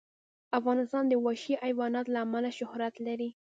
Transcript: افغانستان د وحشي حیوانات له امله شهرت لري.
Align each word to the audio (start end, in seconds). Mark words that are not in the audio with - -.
افغانستان 0.59 1.03
د 1.07 1.13
وحشي 1.23 1.53
حیوانات 1.63 2.05
له 2.13 2.19
امله 2.25 2.49
شهرت 2.59 2.93
لري. 3.07 3.29